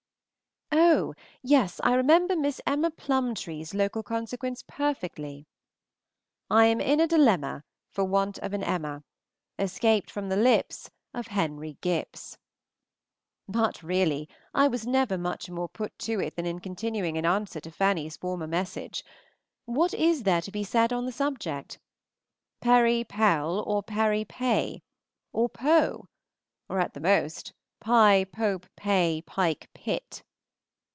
Oh! 0.73 1.13
yes, 1.41 1.81
I 1.83 1.95
remember 1.95 2.35
Miss 2.35 2.61
Emma 2.65 2.91
Plumbtree's 2.91 3.73
local 3.73 4.03
consequence 4.03 4.63
perfectly. 4.65 5.47
I 6.49 6.65
am 6.67 6.79
in 6.79 6.99
a 6.99 7.07
dilemma, 7.07 7.63
for 7.89 8.03
want 8.05 8.37
of 8.39 8.53
an 8.53 8.63
Emma, 8.63 9.03
Escaped 9.57 10.11
from 10.11 10.29
the 10.29 10.35
lips 10.37 10.89
of 11.13 11.27
Henry 11.27 11.77
Gipps. 11.81 12.37
But, 13.47 13.81
really, 13.81 14.29
I 14.53 14.67
was 14.67 14.85
never 14.87 15.17
much 15.17 15.49
more 15.49 15.67
put 15.67 15.97
to 15.99 16.19
it 16.21 16.35
than 16.35 16.45
in 16.45 16.59
continuing 16.59 17.17
an 17.17 17.25
answer 17.25 17.59
to 17.61 17.71
Fanny's 17.71 18.15
former 18.17 18.47
message. 18.47 19.03
What 19.65 19.93
is 19.93 20.23
there 20.23 20.41
to 20.41 20.51
be 20.51 20.63
said 20.63 20.93
on 20.93 21.05
the 21.05 21.11
subject? 21.11 21.79
Pery 22.61 23.03
pell, 23.03 23.61
or 23.61 23.81
pare 23.81 24.23
pey? 24.25 24.83
or 25.33 25.49
po; 25.49 26.07
or 26.69 26.79
at 26.79 26.93
the 26.93 27.01
most, 27.01 27.53
Pi, 27.79 28.23
pope, 28.25 28.67
pey, 28.75 29.21
pike, 29.25 29.69
pit. 29.73 30.23